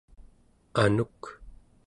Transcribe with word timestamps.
anuk 0.83 1.21